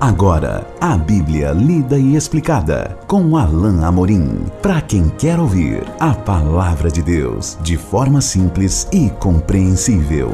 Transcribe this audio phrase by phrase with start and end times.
[0.00, 4.46] Agora, a Bíblia lida e explicada com Alain Amorim.
[4.62, 10.32] Para quem quer ouvir a palavra de Deus de forma simples e compreensível.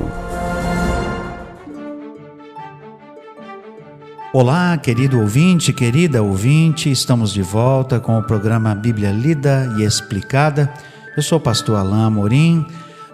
[4.32, 10.73] Olá, querido ouvinte, querida ouvinte, estamos de volta com o programa Bíblia Lida e Explicada.
[11.17, 12.64] Eu sou o pastor Alain Amorim.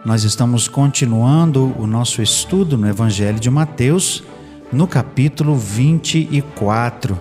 [0.04, 4.22] Nós estamos continuando o nosso estudo no Evangelho de Mateus
[4.72, 7.20] no capítulo 24.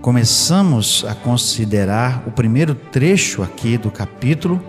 [0.00, 4.62] Começamos a considerar o primeiro trecho aqui do capítulo,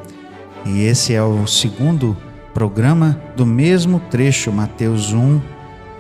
[0.66, 2.18] e esse é o segundo
[2.54, 5.40] programa do mesmo trecho, Mateus 1,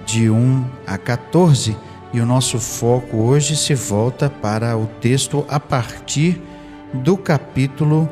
[0.06, 1.78] de 1 a 14.
[2.14, 6.42] E o nosso foco hoje se volta para o texto a partir
[6.94, 8.10] do capítulo,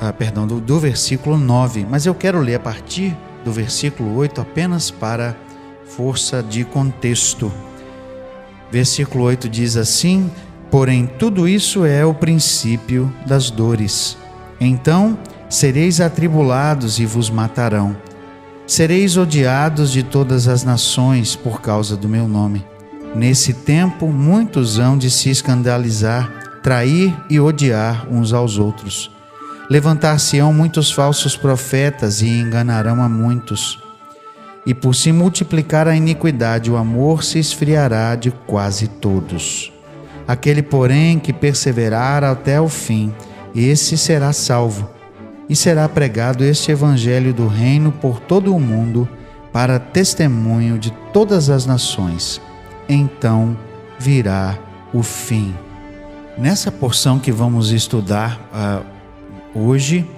[0.00, 1.86] ah, perdão, do, do versículo 9.
[1.88, 5.36] Mas eu quero ler a partir do versículo 8 apenas para
[5.96, 7.52] força de contexto.
[8.70, 10.30] Versículo 8 diz assim:
[10.70, 14.16] Porém, tudo isso é o princípio das dores.
[14.60, 17.96] Então sereis atribulados e vos matarão.
[18.66, 22.64] Sereis odiados de todas as nações por causa do meu nome.
[23.16, 29.10] Nesse tempo, muitos hão de se escandalizar, trair e odiar uns aos outros.
[29.68, 33.89] Levantar-se-ão muitos falsos profetas e enganarão a muitos
[34.66, 39.72] e por se multiplicar a iniquidade, o amor se esfriará de quase todos.
[40.28, 43.12] Aquele, porém, que perseverar até o fim,
[43.54, 44.88] esse será salvo.
[45.48, 49.08] E será pregado este evangelho do reino por todo o mundo,
[49.52, 52.40] para testemunho de todas as nações.
[52.88, 53.56] Então
[53.98, 54.56] virá
[54.92, 55.54] o fim.
[56.38, 60.08] Nessa porção que vamos estudar uh, hoje,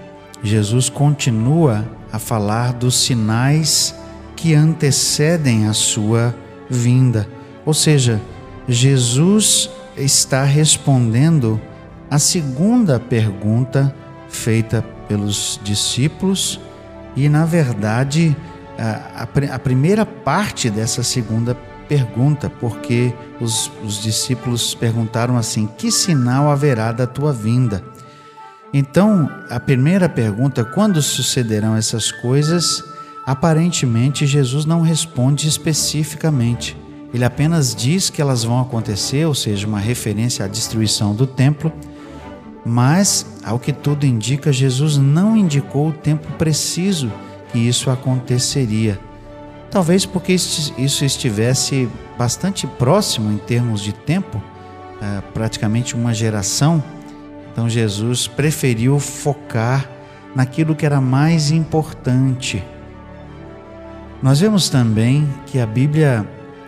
[0.42, 3.94] Jesus continua a falar dos sinais
[4.42, 6.34] que antecedem a sua
[6.68, 7.28] vinda.
[7.64, 8.20] Ou seja,
[8.66, 11.60] Jesus está respondendo
[12.10, 13.94] a segunda pergunta
[14.28, 16.60] feita pelos discípulos
[17.14, 18.36] e, na verdade,
[18.76, 21.54] a, a, a primeira parte dessa segunda
[21.88, 27.80] pergunta, porque os, os discípulos perguntaram assim: Que sinal haverá da tua vinda?
[28.74, 32.82] Então, a primeira pergunta, quando sucederão essas coisas?
[33.24, 36.76] Aparentemente, Jesus não responde especificamente.
[37.14, 41.72] Ele apenas diz que elas vão acontecer, ou seja, uma referência à destruição do templo.
[42.64, 47.12] Mas, ao que tudo indica, Jesus não indicou o tempo preciso
[47.52, 48.98] que isso aconteceria.
[49.70, 54.42] Talvez porque isso estivesse bastante próximo em termos de tempo,
[55.00, 56.82] é, praticamente uma geração.
[57.52, 59.88] Então, Jesus preferiu focar
[60.34, 62.62] naquilo que era mais importante
[64.22, 66.24] nós vemos também que a Bíblia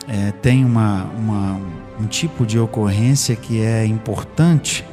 [0.08, 1.60] é, tem uma, uma,
[2.00, 4.84] um tipo de ocorrência que é importante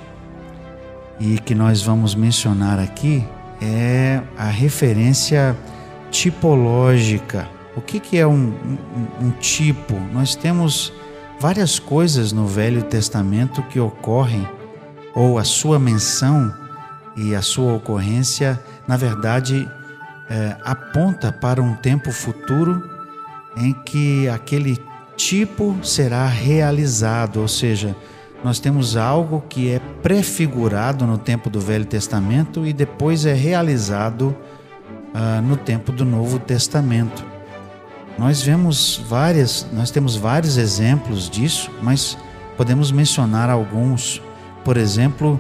[1.20, 3.26] e que nós vamos mencionar aqui
[3.62, 5.58] é a referência
[6.12, 7.48] tipológica.
[7.76, 9.96] O que, que é um, um, um tipo?
[10.14, 10.94] Nós temos
[11.40, 14.48] várias coisas no Velho Testamento que ocorrem,
[15.16, 16.54] ou a sua menção
[17.18, 19.68] e a sua ocorrência, na verdade,
[20.32, 22.90] é, aponta para um tempo futuro
[23.58, 24.82] em que aquele
[25.18, 27.94] tipo será realizado, ou seja,
[28.42, 34.34] nós temos algo que é prefigurado no tempo do Velho Testamento e depois é realizado
[35.14, 37.26] uh, no tempo do Novo Testamento.
[38.18, 42.18] Nós vemos várias, nós temos vários exemplos disso, mas
[42.56, 44.22] podemos mencionar alguns.
[44.64, 45.38] Por exemplo,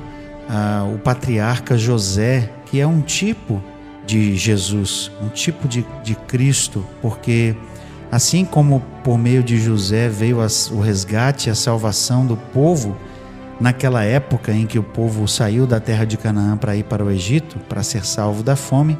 [0.49, 3.63] uh, o patriarca José, que é um tipo
[4.11, 7.55] de Jesus, um tipo de, de Cristo, porque
[8.11, 10.39] assim como por meio de José veio
[10.71, 12.97] o resgate e a salvação do povo,
[13.57, 17.09] naquela época em que o povo saiu da terra de Canaã para ir para o
[17.09, 18.97] Egito, para ser salvo da fome,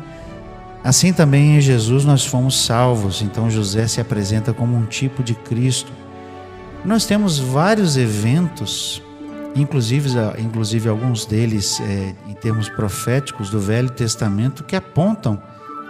[0.82, 3.22] assim também em Jesus nós fomos salvos.
[3.22, 5.92] Então José se apresenta como um tipo de Cristo.
[6.86, 9.04] Nós temos vários eventos
[9.56, 10.10] inclusive,
[10.40, 15.42] inclusive alguns deles é, em termos proféticos do Velho Testamento que apontam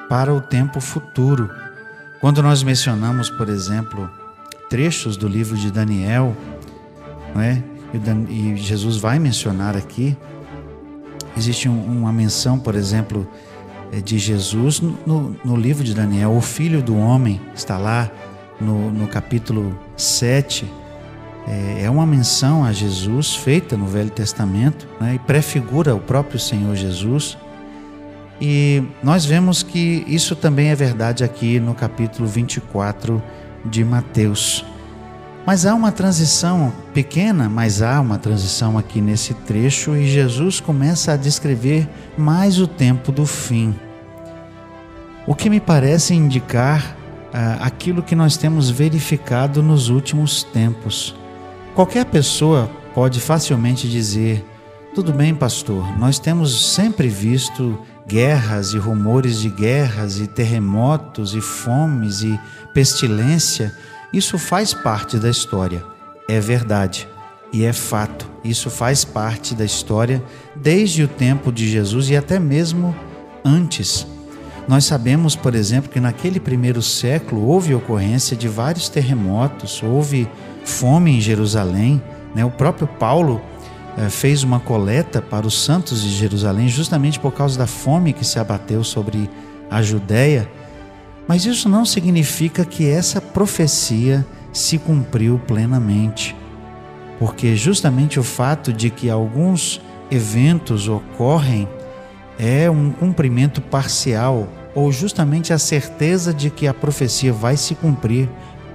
[0.09, 1.49] para o tempo futuro.
[2.19, 4.09] Quando nós mencionamos, por exemplo,
[4.69, 6.35] trechos do livro de Daniel,
[7.33, 7.63] não é?
[8.29, 10.17] e Jesus vai mencionar aqui,
[11.35, 13.27] existe uma menção, por exemplo,
[13.91, 18.09] é, de Jesus no, no livro de Daniel, o filho do homem, está lá
[18.59, 20.65] no, no capítulo 7,
[21.51, 26.39] é, é uma menção a Jesus feita no Velho Testamento né, e prefigura o próprio
[26.39, 27.37] Senhor Jesus.
[28.39, 33.21] E nós vemos que isso também é verdade aqui no capítulo 24
[33.65, 34.65] de Mateus.
[35.45, 41.11] Mas há uma transição pequena, mas há uma transição aqui nesse trecho e Jesus começa
[41.11, 41.87] a descrever
[42.17, 43.75] mais o tempo do fim.
[45.27, 46.95] O que me parece indicar
[47.33, 51.20] ah, aquilo que nós temos verificado nos últimos tempos.
[51.75, 54.45] Qualquer pessoa pode facilmente dizer:
[54.93, 61.41] tudo bem, pastor, nós temos sempre visto guerras e rumores de guerras e terremotos e
[61.41, 62.39] fomes e
[62.73, 63.73] pestilência
[64.13, 65.85] isso faz parte da história,
[66.27, 67.07] é verdade
[67.53, 68.29] e é fato.
[68.43, 70.21] Isso faz parte da história
[70.53, 72.93] desde o tempo de Jesus e até mesmo
[73.45, 74.05] antes.
[74.67, 80.27] Nós sabemos, por exemplo, que naquele primeiro século houve ocorrência de vários terremotos, houve
[80.71, 82.01] fome em Jerusalém.
[82.33, 82.45] Né?
[82.45, 83.41] O próprio Paulo
[83.97, 88.25] eh, fez uma coleta para os santos de Jerusalém justamente por causa da fome que
[88.25, 89.29] se abateu sobre
[89.69, 90.49] a Judéia.
[91.27, 96.35] Mas isso não significa que essa profecia se cumpriu plenamente,
[97.17, 99.79] porque justamente o fato de que alguns
[100.09, 101.69] eventos ocorrem
[102.37, 108.27] é um cumprimento parcial, ou justamente a certeza de que a profecia vai se cumprir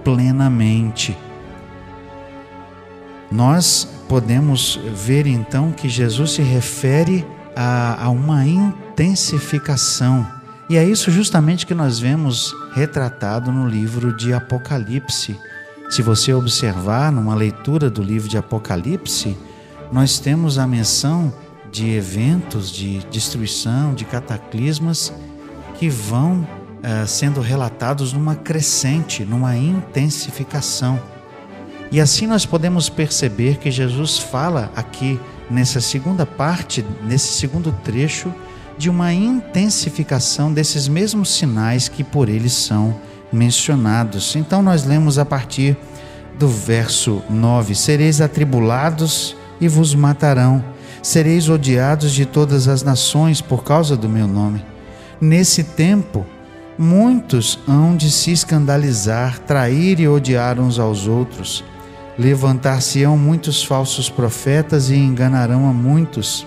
[0.04, 1.16] plenamente.
[3.30, 10.36] Nós podemos ver então que Jesus se refere a, a uma intensificação
[10.68, 15.38] e é isso justamente que nós vemos retratado no livro de Apocalipse.
[15.88, 19.38] Se você observar numa leitura do livro de Apocalipse,
[19.92, 21.32] nós temos a menção
[21.70, 25.12] de eventos de destruição, de cataclismas
[25.78, 31.00] que vão uh, sendo relatados numa crescente, numa intensificação.
[31.90, 38.32] E assim nós podemos perceber que Jesus fala aqui nessa segunda parte, nesse segundo trecho,
[38.76, 42.96] de uma intensificação desses mesmos sinais que por eles são
[43.32, 44.36] mencionados.
[44.36, 45.76] Então nós lemos a partir
[46.38, 50.62] do verso 9: Sereis atribulados e vos matarão,
[51.02, 54.64] sereis odiados de todas as nações por causa do meu nome.
[55.20, 56.26] Nesse tempo,
[56.78, 61.64] muitos hão de se escandalizar, trair e odiar uns aos outros.
[62.18, 66.46] Levantar-se-ão muitos falsos profetas e enganarão a muitos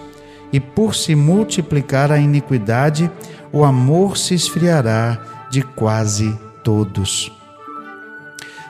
[0.51, 3.09] e por se multiplicar a iniquidade,
[3.51, 7.31] o amor se esfriará de quase todos.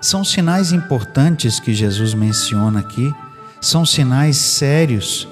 [0.01, 3.13] São sinais importantes que Jesus menciona aqui,
[3.61, 5.27] são sinais sérios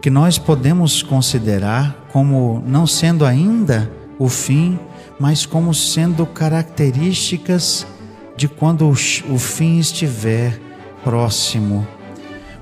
[0.00, 4.78] que nós podemos considerar como não sendo ainda o fim,
[5.18, 7.86] mas como sendo características
[8.36, 8.94] de quando o
[9.38, 10.60] fim estiver
[11.04, 11.86] próximo.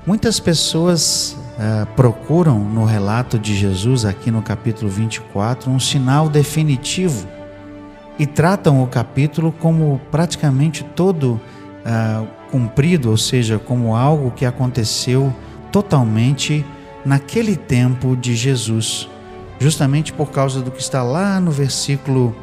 [0.05, 7.25] Muitas pessoas uh, procuram no relato de Jesus, aqui no capítulo 24, um sinal definitivo
[8.19, 11.39] e tratam o capítulo como praticamente todo
[11.85, 15.33] uh, cumprido, ou seja, como algo que aconteceu
[15.71, 16.65] totalmente
[17.05, 19.09] naquele tempo de Jesus,
[19.57, 22.35] justamente por causa do que está lá no versículo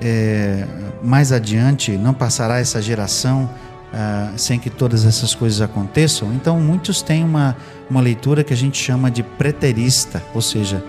[0.00, 0.66] é,
[1.02, 3.48] mais adiante: não passará essa geração
[3.92, 6.32] uh, sem que todas essas coisas aconteçam.
[6.32, 7.56] Então, muitos têm uma,
[7.88, 10.82] uma leitura que a gente chama de preterista, ou seja,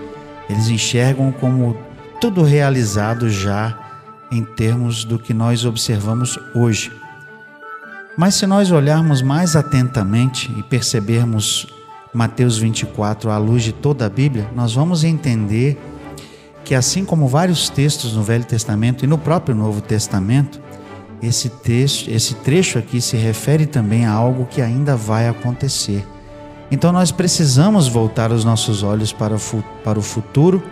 [0.48, 1.76] eles enxergam como
[2.20, 3.78] tudo realizado já
[4.30, 6.92] em termos do que nós observamos hoje.
[8.16, 11.66] Mas se nós olharmos mais atentamente e percebermos
[12.12, 15.80] Mateus 24 à luz de toda a Bíblia, nós vamos entender
[16.64, 20.60] que, assim como vários textos no Velho Testamento e no próprio Novo Testamento,
[21.26, 26.06] esse texto, esse trecho aqui se refere também a algo que ainda vai acontecer.
[26.70, 30.62] Então nós precisamos voltar os nossos olhos para o, para o futuro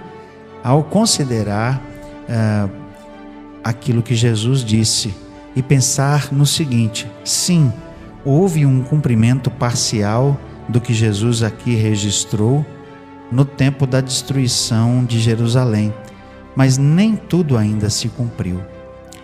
[0.64, 1.82] ao considerar
[2.28, 2.70] uh,
[3.62, 5.14] aquilo que Jesus disse
[5.54, 7.72] e pensar no seguinte: sim,
[8.24, 12.64] houve um cumprimento parcial do que Jesus aqui registrou
[13.30, 15.92] no tempo da destruição de Jerusalém,
[16.56, 18.71] mas nem tudo ainda se cumpriu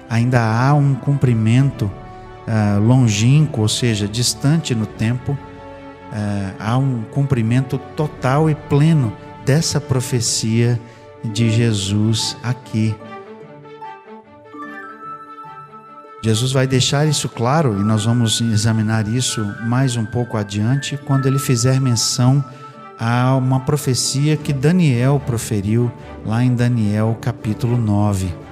[0.08, 7.78] ainda há um cumprimento uh, longínquo, ou seja, distante no tempo, uh, há um cumprimento
[7.96, 9.12] total e pleno
[9.44, 10.80] dessa profecia
[11.24, 12.94] de Jesus aqui.
[16.22, 21.26] Jesus vai deixar isso claro e nós vamos examinar isso mais um pouco adiante quando
[21.26, 22.44] ele fizer menção
[22.98, 25.92] a uma profecia que Daniel proferiu
[26.26, 28.47] lá em Daniel capítulo 9.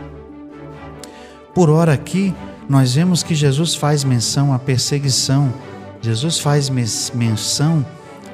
[1.56, 2.34] Por ora aqui,
[2.68, 5.50] nós vemos que Jesus faz menção à perseguição,
[6.02, 7.82] Jesus faz menção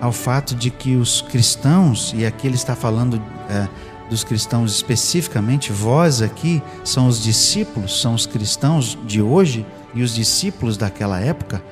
[0.00, 3.68] ao fato de que os cristãos, e aqui ele está falando é,
[4.10, 9.64] dos cristãos especificamente, vós aqui são os discípulos, são os cristãos de hoje
[9.94, 11.62] e os discípulos daquela época.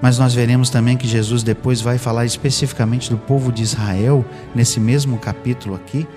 [0.00, 4.24] Mas nós veremos também que Jesus depois vai falar especificamente do povo de Israel
[4.54, 6.08] nesse mesmo capítulo aqui.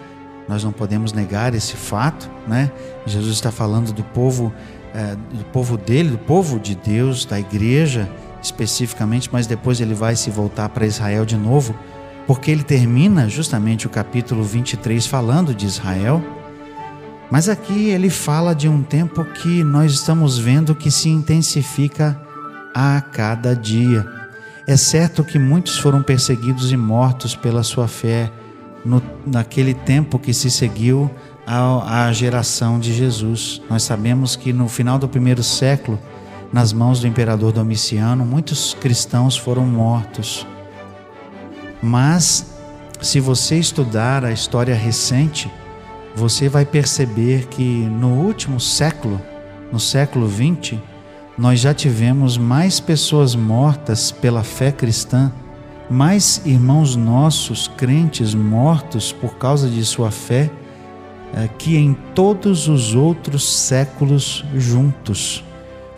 [0.50, 2.72] Nós não podemos negar esse fato, né?
[3.06, 4.52] Jesus está falando do povo,
[4.96, 8.10] é, do povo dele, do povo de Deus, da igreja
[8.42, 11.76] especificamente, mas depois ele vai se voltar para Israel de novo,
[12.26, 16.20] porque ele termina justamente o capítulo 23 falando de Israel.
[17.30, 22.20] Mas aqui ele fala de um tempo que nós estamos vendo que se intensifica
[22.74, 24.04] a cada dia.
[24.66, 28.32] É certo que muitos foram perseguidos e mortos pela sua fé
[28.86, 31.10] no, naquele tempo que se seguiu
[31.46, 33.62] à, à geração de Jesus.
[33.70, 36.00] Nós sabemos que no final do primeiro século,
[36.52, 40.46] nas mãos do imperador Domiciano, muitos cristãos foram mortos.
[41.82, 42.54] Mas,
[43.02, 45.52] se você estudar a história recente,
[46.16, 49.22] você vai perceber que no último século,
[49.72, 50.82] no século 20,
[51.38, 55.32] nós já tivemos mais pessoas mortas pela fé cristã,
[55.90, 60.52] mais irmãos nossos crentes mortos por causa de sua fé,
[61.34, 65.44] eh, que em todos os outros séculos juntos.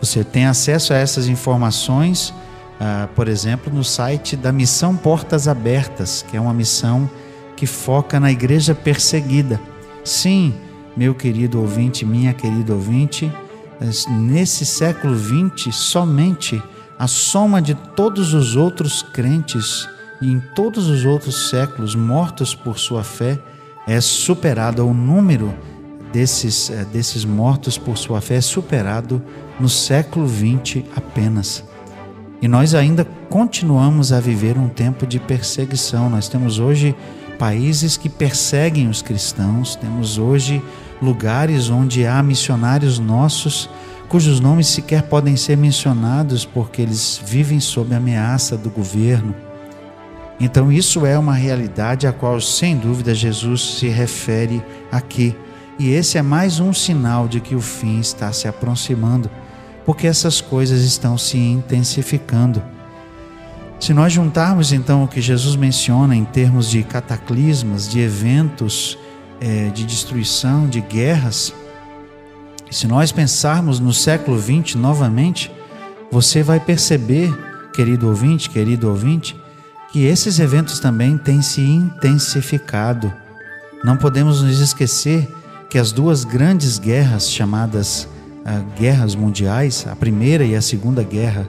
[0.00, 2.34] Você tem acesso a essas informações,
[2.80, 7.08] ah, por exemplo, no site da Missão Portas Abertas, que é uma missão
[7.54, 9.60] que foca na igreja perseguida.
[10.02, 10.54] Sim,
[10.96, 13.30] meu querido ouvinte, minha querida ouvinte,
[14.08, 16.60] nesse século XX, somente
[17.02, 19.88] a soma de todos os outros crentes
[20.20, 23.40] e em todos os outros séculos mortos por sua fé
[23.88, 25.52] é superado, o número
[26.12, 29.20] desses, eh, desses mortos por sua fé é superado
[29.58, 31.64] no século XX apenas.
[32.40, 36.08] E nós ainda continuamos a viver um tempo de perseguição.
[36.08, 36.94] Nós temos hoje
[37.36, 40.62] países que perseguem os cristãos, temos hoje
[41.02, 43.68] lugares onde há missionários nossos
[44.12, 49.34] cujos nomes sequer podem ser mencionados porque eles vivem sob ameaça do governo.
[50.38, 55.34] Então, isso é uma realidade a qual, sem dúvida, Jesus se refere aqui.
[55.78, 59.30] E esse é mais um sinal de que o fim está se aproximando,
[59.86, 62.62] porque essas coisas estão se intensificando.
[63.80, 68.98] Se nós juntarmos então o que Jesus menciona em termos de cataclismas, de eventos
[69.42, 71.52] é, de destruição, de guerras.
[72.72, 75.52] E se nós pensarmos no século XX novamente,
[76.10, 77.30] você vai perceber,
[77.74, 79.36] querido ouvinte, querido ouvinte,
[79.92, 83.12] que esses eventos também têm se intensificado.
[83.84, 85.28] Não podemos nos esquecer
[85.68, 88.08] que as duas grandes guerras chamadas
[88.40, 91.46] uh, guerras mundiais, a primeira e a segunda guerra,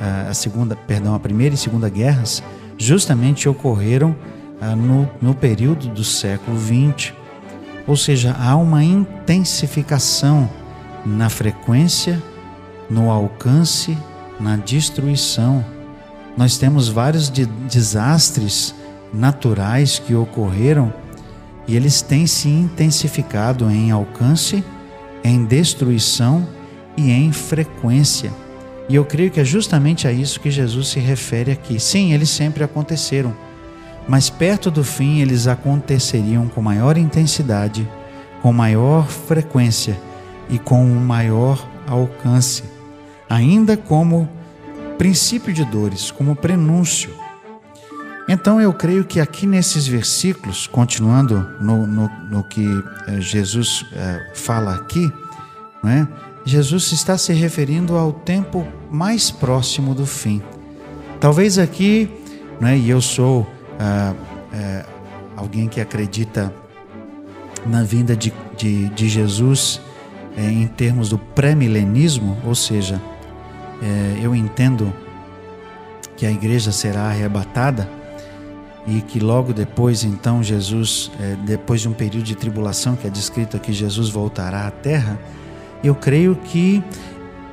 [0.00, 2.44] uh, a segunda, perdão, a primeira e segunda guerras,
[2.78, 4.14] justamente ocorreram
[4.62, 7.12] uh, no, no período do século XX.
[7.88, 10.48] Ou seja, há uma intensificação
[11.04, 12.22] na frequência,
[12.88, 13.96] no alcance,
[14.38, 15.64] na destruição.
[16.36, 18.74] Nós temos vários de desastres
[19.12, 20.92] naturais que ocorreram
[21.66, 24.64] e eles têm se intensificado em alcance,
[25.22, 26.46] em destruição
[26.96, 28.32] e em frequência.
[28.88, 31.78] E eu creio que é justamente a isso que Jesus se refere aqui.
[31.78, 33.34] Sim, eles sempre aconteceram
[34.10, 37.88] mas perto do fim eles aconteceriam com maior intensidade,
[38.42, 39.96] com maior frequência
[40.50, 42.64] e com um maior alcance,
[43.28, 44.28] ainda como
[44.98, 47.10] princípio de dores, como prenúncio.
[48.28, 52.64] Então eu creio que aqui nesses versículos, continuando no, no, no que
[53.08, 55.10] eh, Jesus eh, fala aqui,
[55.82, 56.06] né,
[56.44, 60.42] Jesus está se referindo ao tempo mais próximo do fim.
[61.18, 62.10] Talvez aqui,
[62.60, 63.46] né, e eu sou
[63.78, 64.14] ah,
[64.52, 64.84] é,
[65.36, 66.52] alguém que acredita
[67.66, 69.80] na vinda de, de, de Jesus
[70.36, 73.00] é, em termos do pré-milenismo, ou seja,
[73.82, 74.92] é, eu entendo
[76.16, 77.88] que a igreja será arrebatada
[78.86, 83.10] e que logo depois, então, Jesus, é, depois de um período de tribulação que é
[83.10, 85.18] descrito aqui, Jesus voltará à terra.
[85.82, 86.82] Eu creio que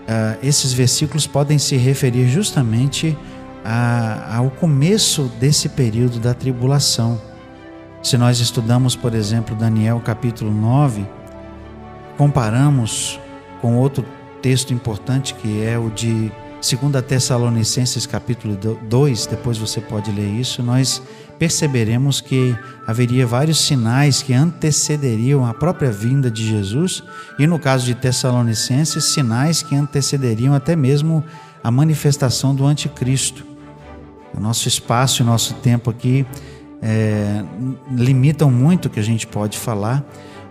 [0.07, 3.17] uh, esses versículos podem se referir justamente
[3.63, 7.21] a, ao começo desse período da tribulação.
[8.01, 11.05] Se nós estudamos, por exemplo, Daniel capítulo 9,
[12.17, 13.19] comparamos
[13.61, 14.05] com outro
[14.41, 16.31] texto importante que é o de
[16.61, 21.01] 2 Tessalonicenses capítulo 2, depois você pode ler isso, nós
[21.37, 27.03] perceberemos que haveria vários sinais que antecederiam a própria vinda de Jesus,
[27.37, 31.23] e no caso de Tessalonicenses, sinais que antecederiam até mesmo
[31.63, 33.45] a manifestação do anticristo.
[34.33, 36.25] O nosso espaço e nosso tempo aqui
[36.81, 37.43] é,
[37.91, 40.03] limitam muito o que a gente pode falar,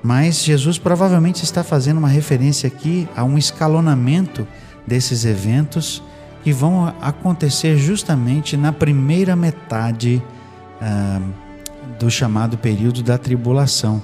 [0.06, 4.46] mas Jesus provavelmente está fazendo uma referência aqui a um escalonamento
[4.86, 6.00] desses eventos
[6.44, 10.22] que vão acontecer justamente na primeira metade
[10.80, 11.20] ah,
[11.98, 14.00] do chamado período da tribulação,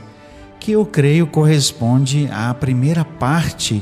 [0.59, 3.81] que eu creio corresponde à primeira parte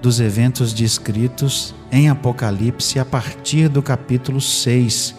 [0.00, 5.14] dos eventos descritos em Apocalipse a partir do capítulo 6,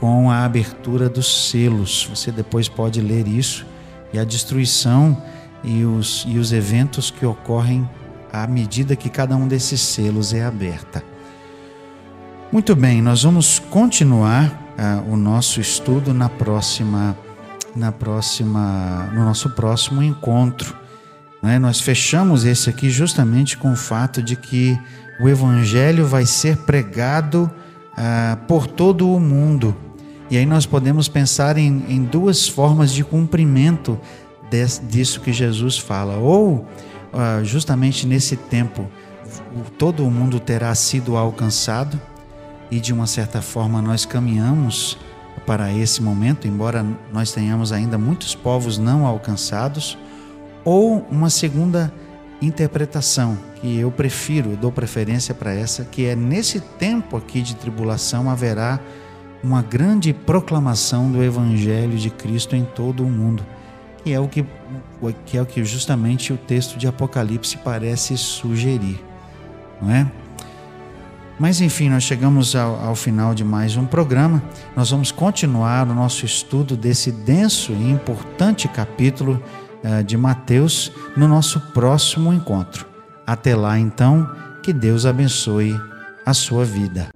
[0.00, 2.08] com a abertura dos selos.
[2.08, 3.66] Você depois pode ler isso
[4.10, 5.22] e a destruição
[5.66, 7.88] e os, e os eventos que ocorrem
[8.32, 11.02] à medida que cada um desses selos é aberta.
[12.52, 14.46] Muito bem, nós vamos continuar
[14.78, 17.16] uh, o nosso estudo na próxima,
[17.74, 20.76] na próxima, no nosso próximo encontro.
[21.42, 21.58] Né?
[21.58, 24.78] Nós fechamos esse aqui justamente com o fato de que
[25.20, 27.50] o Evangelho vai ser pregado
[27.92, 29.76] uh, por todo o mundo.
[30.30, 33.98] E aí nós podemos pensar em, em duas formas de cumprimento
[34.88, 36.16] disso que Jesus fala.
[36.16, 36.56] Ou
[37.12, 38.88] uh, justamente nesse tempo
[39.78, 42.00] todo o mundo terá sido alcançado
[42.70, 44.98] e de uma certa forma nós caminhamos
[45.46, 49.96] para esse momento, embora nós tenhamos ainda muitos povos não alcançados,
[50.64, 51.92] ou uma segunda
[52.42, 58.28] interpretação que eu prefiro, dou preferência para essa, que é nesse tempo aqui de tribulação
[58.28, 58.80] haverá
[59.42, 63.46] uma grande proclamação do evangelho de Cristo em todo o mundo,
[64.06, 64.46] que é o que,
[65.24, 69.04] que é o que justamente o texto de Apocalipse parece sugerir,
[69.82, 70.06] não é?
[71.40, 74.40] Mas enfim, nós chegamos ao, ao, final de mais um programa.
[74.76, 79.42] Nós vamos continuar o nosso estudo desse denso e importante capítulo
[79.82, 82.86] uh, de Mateus no nosso próximo encontro.
[83.26, 84.30] Até lá, então,
[84.62, 85.74] que Deus abençoe
[86.24, 87.15] a sua vida.